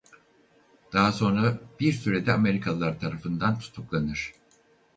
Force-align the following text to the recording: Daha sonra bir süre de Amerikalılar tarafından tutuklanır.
Daha 0.93 1.11
sonra 1.11 1.59
bir 1.79 1.93
süre 1.93 2.25
de 2.25 2.33
Amerikalılar 2.33 2.99
tarafından 2.99 3.59
tutuklanır. 3.59 4.33